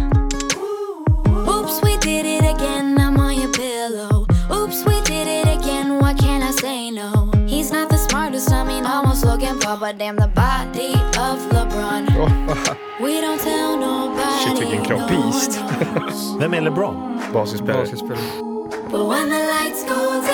[1.49, 2.97] Oops, we did it again.
[2.97, 4.25] I'm on your pillow.
[4.53, 5.99] Oops, we did it again.
[5.99, 7.33] Why can't I say no?
[7.45, 12.05] He's not the smartest, I mean, almost looking for, but damn the body of LeBron.
[13.03, 14.45] We don't tell nobody.
[14.45, 15.11] Shit, vilken kropp.
[15.11, 15.59] no one Beast.
[15.59, 16.37] knows.
[16.39, 17.21] Vem är LeBron?
[17.33, 17.81] Basisspelare.
[17.81, 18.54] Basketspelare.
[18.91, 20.34] But when the lights go down,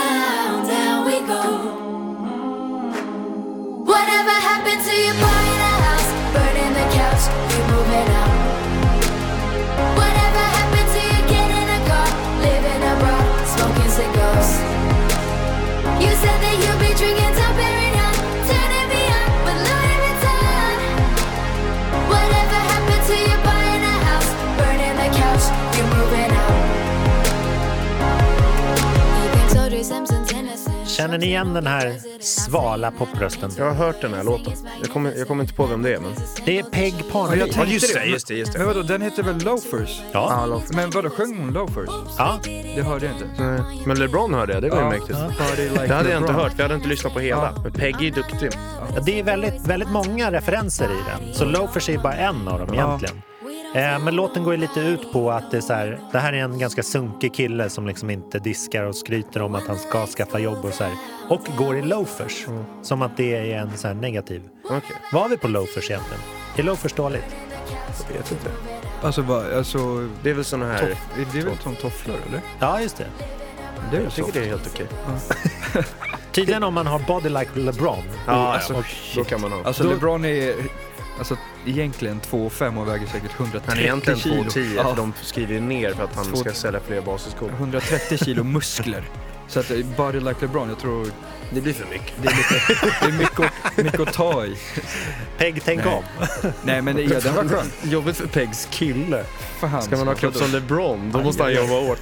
[31.01, 33.51] Känner ni igen den här svala poprösten?
[33.59, 34.53] Jag har hört den här låten.
[34.83, 36.11] Jag kommer, jag kommer inte på vem det är men...
[36.45, 37.55] Det är Peg Ja, Parnevik.
[37.55, 38.59] tänkte just det, just det, just det.
[38.59, 40.01] Men vadå, den heter väl Loafers?
[40.13, 40.61] Ja.
[40.73, 41.89] Men vadå, sjöng hon Loafers?
[42.19, 42.39] ja.
[42.77, 43.43] Det hörde jag inte.
[43.45, 43.61] Nej.
[43.87, 44.91] Men LeBron hörde jag, det var ju Ja.
[44.91, 45.19] mäktigt.
[45.73, 47.55] Like Det hade jag inte hört, för jag hade inte lyssnat på hela.
[47.63, 48.51] Men Peggy är duktig.
[49.07, 51.35] Det är väldigt, väldigt många referenser i den.
[51.35, 53.23] Så Loafers är bara en av dem egentligen.
[53.75, 56.33] Eh, men låten går ju lite ut på att det, är så här, det här
[56.33, 60.07] är en ganska sunkig kille som liksom inte diskar och skryter om att han ska
[60.07, 60.93] skaffa jobb och så här.
[61.29, 62.47] Och går i loafers.
[62.83, 64.43] Som att det är en så här negativ.
[65.13, 66.23] Vad har vi på loafers egentligen?
[66.57, 67.37] Är loafers dåligt?
[68.09, 68.51] jag vet inte.
[69.03, 70.79] Alltså, vad, alltså Det är väl såna här...
[70.79, 72.41] toff, är det väl som tofflor eller?
[72.59, 73.07] Ja, just det.
[73.91, 74.87] Det är Jag tycker det är helt okej.
[76.33, 78.03] Tydligen om man har body like LeBron.
[78.27, 78.83] Ja, alltså, ja.
[79.15, 79.65] Då kan man ha.
[79.65, 80.55] Alltså LeBron är
[81.21, 84.43] alltså, egentligen 2,5 och väger säkert 130 Han är egentligen kilo.
[84.43, 87.51] 2,10 Ja, för de skriver ju ner för att han Två- ska sälja fler basisskor.
[87.59, 89.05] 130 kilo muskler.
[89.49, 91.07] Så att eh, body like LeBron, jag tror
[91.55, 92.13] Det blir för mycket.
[92.23, 93.53] det är, lite, det är mycket,
[93.85, 94.57] mycket att ta i.
[95.39, 95.95] Peg, tänk Nej.
[95.95, 96.05] om.
[96.65, 97.67] Nej men det, ja, den var skön.
[97.83, 99.25] Jobbigt för Pegs kille.
[99.61, 102.01] Fan, Ska man ha kropp som LeBron, då måste han jobba hårt.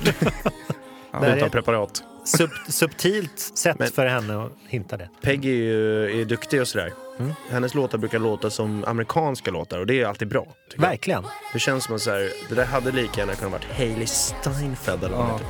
[1.12, 2.02] Är Utan preparat.
[2.36, 5.08] Sub, subtilt sätt Men- för henne att hinta det.
[5.22, 6.92] Peg är ju är duktig och sådär.
[7.18, 7.32] Mm.
[7.50, 10.44] Hennes låtar brukar låta som amerikanska låtar och det är alltid bra.
[10.70, 10.90] tycker jag.
[10.90, 11.24] Verkligen.
[11.52, 15.04] Det känns som att så här, det där hade lika gärna kunnat varit Hailey Steinfeld
[15.04, 15.40] eller vad Ja.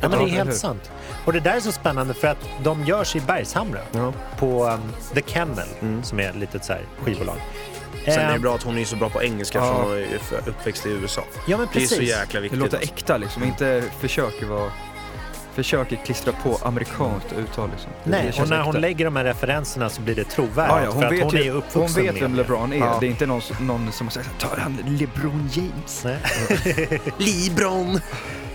[0.00, 0.90] Ja, men det är helt sant.
[1.24, 4.12] Och det där är så spännande för att de görs i Bergshamra Ja.
[4.38, 4.80] på um,
[5.14, 6.02] The Kennel Mm.
[6.02, 7.36] som är ett litet så här skivbolag.
[8.04, 9.64] Sen är det Eh, bra att hon är så bra på engelska Ja.
[9.74, 11.22] för hon är uppväxt i USA.
[11.48, 11.96] Ja, men Det är precis.
[11.96, 12.58] så jäkla Det viktigt.
[12.60, 12.92] låter alltså.
[12.94, 14.72] äkta liksom, inte försöker vara
[15.56, 17.90] Försöker klistra på amerikanskt uttal liksom.
[18.04, 18.78] Nej, och när hon äkta.
[18.78, 20.74] lägger de här referenserna så blir det trovärdigt.
[20.76, 22.34] Ja, ja, hon, för att vet hon är ju ju, uppvuxen hon vet vem.
[22.34, 22.76] LeBron är.
[22.76, 22.96] Ja.
[23.00, 26.04] Det är inte någon, någon som säger tar han LeBron James?
[26.04, 27.00] Nej.
[27.18, 28.00] Libron!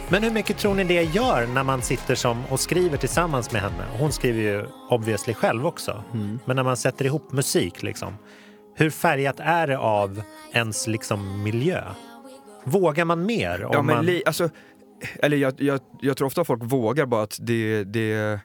[0.10, 3.62] Men hur mycket tror ni det gör när man sitter som och skriver tillsammans med
[3.62, 3.84] henne?
[4.00, 6.04] Hon skriver ju obviously själv också.
[6.14, 6.40] Mm.
[6.46, 8.18] Men när man sätter ihop musik, liksom,
[8.76, 10.22] hur färgat är det av
[10.54, 11.84] ens liksom, miljö?
[12.64, 13.66] Vågar man mer?
[13.66, 14.06] Om Ja men man...
[14.06, 14.50] li, alltså,
[15.24, 18.40] eller jag, jag, jag tror ofta folk vågar bara att det, det,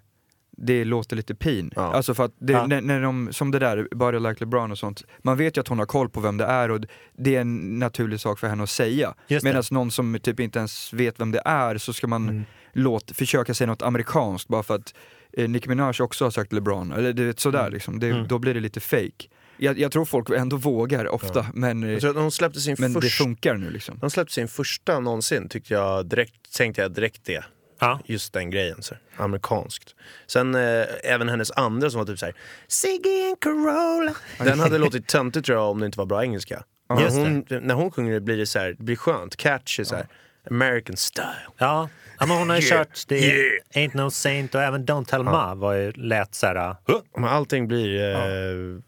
[0.56, 1.70] det låter lite pin.
[1.76, 1.82] Ja.
[1.94, 2.66] Alltså för att det, Ja.
[2.66, 5.68] när, när de, som det där, Body Like LeBron och sånt, man vet ju att
[5.68, 6.80] hon har koll på vem det är och
[7.18, 9.14] det är en naturlig sak för henne att säga.
[9.44, 12.44] Medan någon som typ inte ens vet vem det är så ska man Mm.
[12.72, 14.94] låt, försöka säga något amerikanskt bara för att
[15.32, 17.72] eh, Nicki Minaj också har sagt LeBron, eller det är sådär Mm.
[17.72, 18.28] liksom, det, Mm.
[18.28, 19.28] då blir det lite fake.
[19.56, 22.76] Jag, jag tror folk ändå vågar ofta, men, Jag tror att när hon släppte sin
[22.78, 23.24] men det första...
[23.24, 23.98] funkar nu liksom.
[24.00, 27.44] De släppte sin första någonsin tyckte jag direkt, tänkte jag direkt det.
[27.78, 28.00] Ja.
[28.04, 29.94] Just den grejen, så amerikanskt.
[30.26, 32.34] Sen eh, även hennes andra som var typ såhär
[32.68, 34.14] Siggy and Carola.
[34.38, 36.62] Den hade låtit töntigt tror jag om det inte var bra engelska.
[36.88, 39.84] Men Just hon, när hon sjunger det blir det så här, det blir skönt, catchy
[39.84, 40.06] så här.
[40.50, 41.26] American style.
[41.58, 41.88] Ja.
[42.18, 43.62] ja, men hon har ju Yeah, kört det yeah.
[43.74, 46.68] Ain't No Saint och även Don't Tell Ma var ju lät så här...
[46.70, 46.76] Uh.
[47.16, 48.82] Men allting blir eh, Det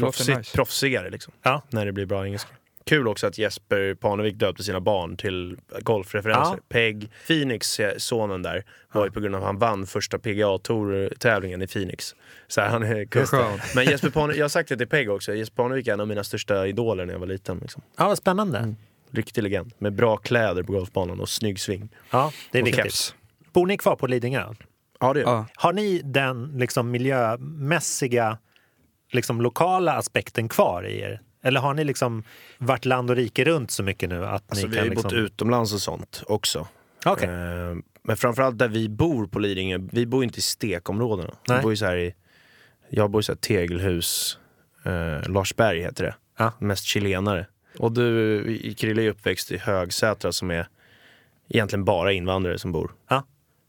[0.00, 0.56] proffsigt, nice.
[0.56, 1.32] proffsigare liksom.
[1.42, 1.62] Ja.
[1.70, 2.50] När det blir bra engelska.
[2.84, 6.54] Kul också att Jesper Parnevik döpte sina barn till golfreferenser.
[6.54, 6.62] Ja.
[6.68, 10.58] Peg Phoenix, eh, sonen där, var ju på grund av att han vann första PGA
[10.58, 12.14] Tour-tävlingen i Phoenix.
[12.48, 13.26] Så här, han är kul.
[13.26, 13.62] Skönt.
[13.74, 16.08] Men Jesper Parnevik, jag har sagt det till Peg också, Jesper Parnevik är en av
[16.08, 17.58] mina största idoler när jag var liten.
[17.58, 17.82] Liksom.
[17.96, 18.58] Ja, vad spännande.
[18.58, 18.76] Mm.
[19.10, 19.72] Riktig legend.
[19.78, 21.88] Med bra kläder på golfbanan och snygg sving.
[22.10, 22.84] Ja, det är Och viktigt.
[22.84, 23.14] keps.
[23.52, 24.54] Bor ni kvar på Lidingö?
[25.00, 25.46] Ja, det är Ja.
[25.54, 28.38] Har ni den liksom, miljömässiga,
[29.10, 31.20] liksom, lokala aspekten kvar i er?
[31.42, 32.22] Eller har ni liksom
[32.58, 34.94] varit land och rike runt så mycket nu att Alltså, ni vi kan har ju
[34.94, 35.18] bott liksom...
[35.18, 36.68] utomlands och sånt också.
[37.06, 37.28] Okej.
[37.28, 41.34] Eh, men framförallt där vi bor på Lidingö, vi bor inte i stekområdena.
[41.48, 41.56] Nej.
[41.58, 42.14] Vi bor ju så här i,
[42.88, 44.38] jag bor i så här tegelhus,
[44.84, 46.14] eh, Larsberg heter det.
[46.38, 46.52] Ja.
[46.58, 47.46] Mest chilenare.
[47.78, 50.68] Och du, Krille är uppväxt i Högsätra som är
[51.48, 52.90] egentligen bara invandrare som bor.
[53.08, 53.24] Ja.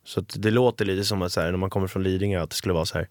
[0.06, 2.56] Så det låter lite som att så här, när man kommer från Lidingö att det
[2.56, 3.08] skulle vara så här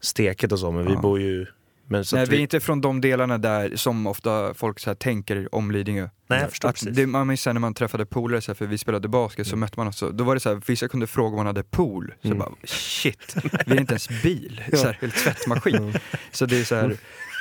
[0.00, 1.00] steket och så, men vi Ja.
[1.00, 1.46] bor ju...
[1.92, 4.94] Men så Nej, vi är inte från de delarna där som ofta folk så här
[4.94, 6.08] tänker om Lidingö.
[6.26, 6.96] Nej, jag förstår att precis.
[6.96, 9.74] det, man minns när man träffade polare, så här, för vi spelade basket, så mötte
[9.78, 12.14] man oss, då var det så här, vissa kunde fråga om man hade pool.
[12.22, 12.38] Så Mm.
[12.38, 15.94] bara, shit, vi har inte ens bil, så här, eller tvättmaskin.
[16.30, 16.96] Så det är så här...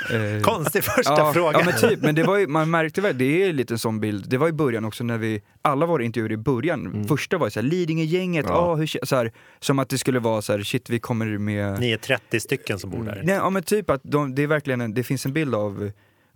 [0.10, 1.60] eh, Konstig första ja, fråga.
[1.60, 4.00] Ja men typ, men det var ju, man märkte väl, det är lite en sån
[4.00, 7.48] bild, det var i början också när vi, alla våra intervjuer i början, första var
[7.48, 8.56] ju såhär Lidingö-gänget, Mm.
[8.58, 8.62] Ja.
[8.62, 11.38] ah, hur, kä-" så här, som att det skulle vara så här, shit vi kommer
[11.38, 13.22] med Ni är 30 stycken som bor där.
[13.24, 15.92] Nej, ja men typ att de, det är verkligen en, det finns en bild av,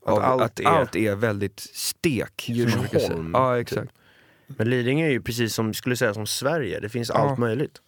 [0.06, 2.46] av allt att är- allt är väldigt stek.
[2.50, 3.92] Djursholm, Ja exakt.
[4.48, 7.16] Men Lidingö är ju precis som, skulle säga som Sverige, det finns Ja.
[7.16, 7.82] allt möjligt.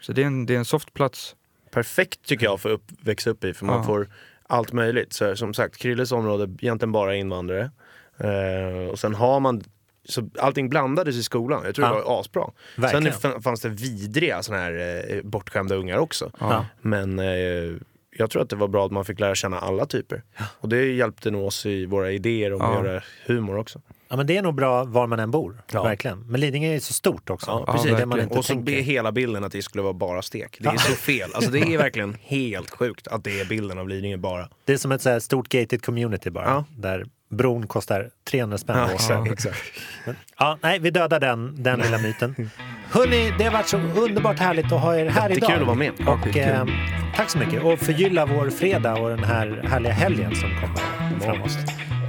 [0.00, 1.36] Så det är en, det är en soft plats.
[1.70, 3.82] Perfekt tycker jag för att upp, växa upp i, för man Ja.
[3.82, 4.08] får
[4.50, 5.12] allt möjligt.
[5.12, 7.70] Så, som sagt, Krilles område, egentligen bara invandrare.
[8.18, 9.62] Eh, och sen har man,
[10.08, 11.94] så allting blandades i skolan, jag tror Ja.
[11.94, 12.50] det var asbra.
[12.76, 13.12] Verkligen.
[13.12, 16.30] Sen fanns det vidriga såna här eh, bortskämda ungar också.
[16.40, 16.66] Ja.
[16.80, 17.72] Men eh,
[18.16, 20.22] jag tror att det var bra att man fick lära känna alla typer.
[20.60, 22.78] Och det hjälpte nog oss i våra idéer om Ja.
[22.78, 23.80] att göra humor också.
[24.10, 25.62] Ja, men det är nog bra var man än bor.
[25.72, 25.82] Ja.
[25.82, 26.20] Verkligen.
[26.26, 27.64] Men Lidingö är ju så stort också.
[27.66, 27.96] Ja, precis.
[27.96, 28.64] det man inte och så tänker.
[28.64, 30.56] blir hela bilden att det skulle vara bara stek.
[30.60, 31.30] Det är så fel.
[31.34, 34.48] Alltså det är verkligen helt sjukt att det är bilden av Lidingö bara.
[34.64, 36.44] Det är som ett så här stort gated community bara.
[36.44, 36.64] Ja.
[36.76, 38.78] Där bron kostar 300 spänn.
[38.78, 39.60] Ja, exakt, exakt.
[40.38, 42.50] Ja, nej, vi dödar den, den lilla myten.
[42.90, 45.52] Hörni, det har varit så underbart härligt att ha er här idag.
[45.52, 45.92] att vara med.
[46.06, 46.66] Och, eh,
[47.16, 47.62] tack så mycket.
[47.64, 51.50] Och förgylla vår fredag och den här härliga helgen som kommer framåt.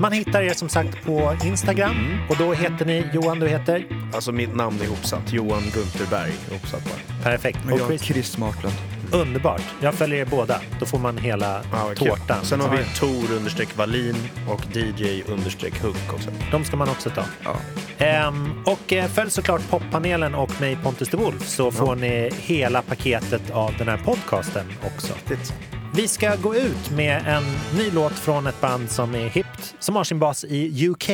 [0.01, 2.17] Man hittar er som sagt på Instagram Mm.
[2.29, 3.85] och då heter ni, Johan du heter?
[4.13, 5.33] Alltså mitt namn är ihopsatt.
[5.33, 6.31] Johan Gunterberg.
[6.51, 7.23] Ihopsatt bara.
[7.23, 7.59] Perfekt.
[7.71, 8.75] Och jag, Chris, Chris Martland.
[9.13, 9.61] underbart.
[9.81, 10.61] Jag följer er båda.
[10.79, 12.07] Då får man hela Ja, vad kul.
[12.07, 12.45] tårtan.
[12.45, 14.15] Sen har vi Tor understreck Wallin
[14.49, 16.29] och DJ understreck Hunk också.
[16.51, 17.23] De ska man också ta.
[17.43, 17.55] Ja.
[18.05, 22.81] Ehm, och eh, följ såklart poppanelen och mig Pontus de Wolf så får ni hela
[22.81, 25.13] paketet av den här podcasten också.
[25.93, 27.43] Vi ska gå ut med en
[27.77, 31.09] ny låt från ett band som är hippt, som har sin bas i UK.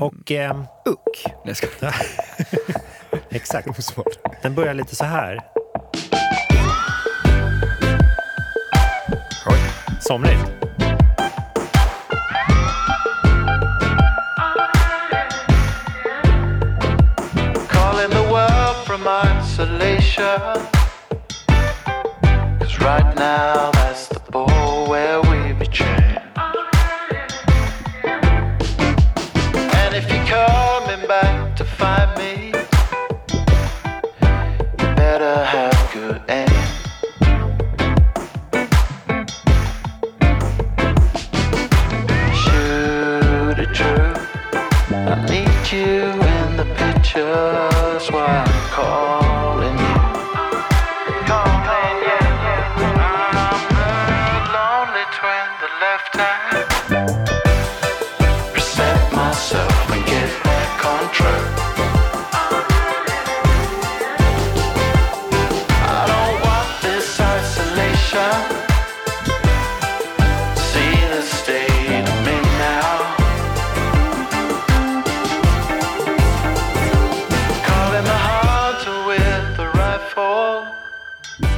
[0.00, 1.24] Och ehm, Uck!
[1.24, 1.66] Nej, jag ska.
[3.30, 3.68] exakt,
[4.42, 5.40] den börjar lite så här.
[10.00, 10.40] Somrigt.
[17.68, 20.66] Calling the world from isolation.
[22.60, 23.75] Cause right now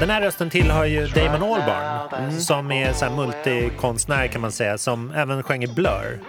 [0.08, 5.10] Den här rösten tillhör ju Damon Albarn som är så multikonstnär kan man säga, som
[5.10, 6.20] även sjöng i Blur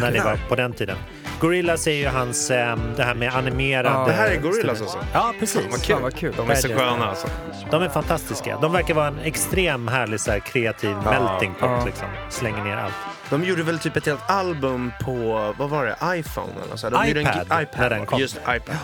[0.00, 0.96] när det var på den tiden.
[1.40, 3.88] Gorillaz är ju hans, eh, det här med animerade...
[3.88, 4.98] Ja, Det här är Gorillaz alltså?
[5.12, 5.86] Ja, precis.
[5.88, 6.34] Fan vad kul.
[6.36, 7.28] De är så sköna alltså.
[7.70, 8.58] De är fantastiska.
[8.62, 11.70] De verkar vara en extrem härlig så här, kreativ melting pot.
[11.70, 11.84] Ja.
[11.86, 12.08] Liksom.
[12.30, 12.94] Slänger ner allt.
[13.30, 16.90] De gjorde väl typ ett helt album på, vad var det, iPhone eller så?
[16.90, 18.20] De gjorde en iPad, iPad när den kom.
[18.20, 18.76] Just iPad.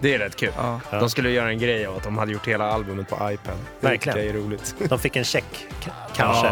[0.00, 0.52] Det är rätt kul.
[0.56, 0.80] Ja.
[0.90, 3.54] De skulle göra en grej av att de hade gjort hela albumet på iPad.
[3.80, 4.18] Det Verkligen.
[4.18, 4.74] jag är roligt.
[4.88, 5.66] De fick en check,
[6.16, 6.50] kanske.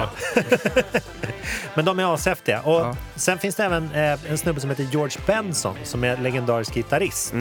[1.74, 2.60] Men de är ashäftiga.
[2.60, 2.94] Och Ja.
[3.14, 7.34] Sen finns det även eh, en snubbe som heter George Benson som är legendarisk gitarrist.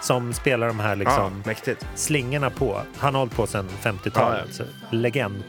[0.00, 1.86] Som spelar de här Ja, liksom, mäktigt.
[1.94, 2.80] slingorna på.
[2.98, 4.44] Han har hållit på sedan 50-talet.
[4.48, 4.64] Ja, så
[4.96, 5.42] Legend.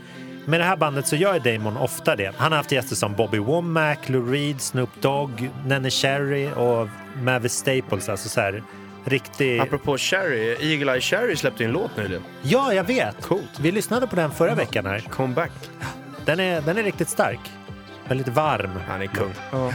[0.46, 2.34] Med det här bandet så gör Damon ofta det.
[2.38, 6.88] Han har haft gäster som Bobby Womack, Lou Reed, Snoop Dogg, Nene Cherry och
[7.24, 8.10] Mavis Staples.
[8.10, 8.64] Alltså så här,
[9.06, 9.60] riktig...
[9.60, 12.24] Apropå Cherry, Eagle Eye Cherry släppte en låt nyligen.
[12.42, 13.22] Ja, jag vet.
[13.22, 13.60] Coolt.
[13.60, 15.00] Vi lyssnade på den förra veckan här.
[15.00, 15.52] Comeback.
[16.26, 17.40] Den är, den är riktigt stark.
[18.08, 18.72] Väldigt varm.
[18.88, 19.34] Han är kung.
[19.52, 19.74] Ja.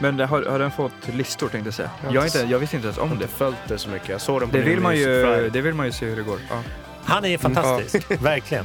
[0.00, 1.90] Men det, har, har den fått listor tänkte jag säga?
[2.10, 3.28] Jag, har inte, jag visste inte ens Jag om det.
[3.28, 4.08] följt det så mycket.
[4.08, 6.22] Jag såg den på Det vill, man ju, det vill man ju se hur det
[6.22, 6.38] går.
[6.50, 6.62] Ja.
[7.04, 8.64] Han är fantastisk, verkligen.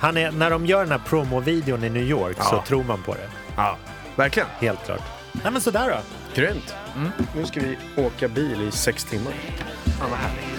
[0.00, 2.64] Han är, när de gör den här promovideon i New York så Ja.
[2.66, 3.28] tror man på det.
[3.56, 3.76] Ja,
[4.16, 4.48] verkligen.
[4.60, 5.02] Helt klart.
[5.42, 5.98] Nej men sådär då.
[6.40, 6.74] Grymt.
[7.36, 9.32] Nu ska vi åka bil i sex timmar.
[9.98, 10.49] Fan vad härligt.